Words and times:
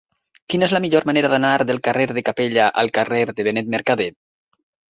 Quina 0.53 0.65
és 0.67 0.71
la 0.75 0.79
millor 0.85 1.05
manera 1.09 1.29
d'anar 1.33 1.51
del 1.71 1.81
carrer 1.89 2.09
de 2.19 2.25
Capella 2.31 2.71
al 2.85 2.93
carrer 2.99 3.23
de 3.41 3.49
Benet 3.49 3.71
Mercadé? 3.77 4.09